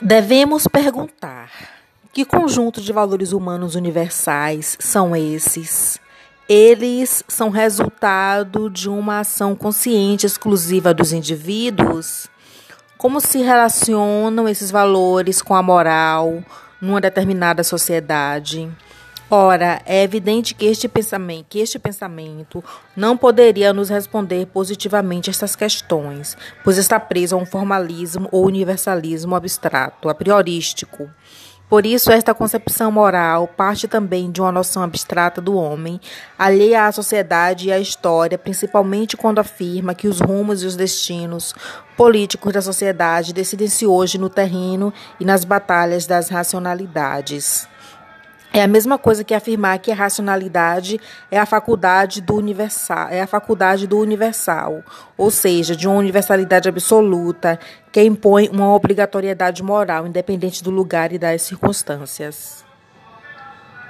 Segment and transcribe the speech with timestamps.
[0.00, 1.50] Devemos perguntar:
[2.12, 5.98] que conjunto de valores humanos universais são esses?
[6.48, 12.28] Eles são resultado de uma ação consciente exclusiva dos indivíduos?
[12.96, 16.42] Como se relacionam esses valores com a moral
[16.80, 18.70] numa determinada sociedade?
[19.30, 22.64] Ora, é evidente que este pensamento, que este pensamento
[22.96, 29.34] não poderia nos responder positivamente estas questões, pois está preso a um formalismo ou universalismo
[29.34, 31.10] abstrato, a priorístico.
[31.68, 36.00] Por isso, esta concepção moral parte também de uma noção abstrata do homem,
[36.38, 41.54] alheia à sociedade e à história, principalmente quando afirma que os rumos e os destinos
[41.98, 47.68] políticos da sociedade decidem-se hoje no terreno e nas batalhas das racionalidades.
[48.52, 50.98] É a mesma coisa que afirmar que a racionalidade
[51.30, 54.82] é a faculdade do universal, é a faculdade do universal,
[55.16, 57.58] ou seja, de uma universalidade absoluta
[57.92, 62.67] que impõe uma obrigatoriedade moral independente do lugar e das circunstâncias.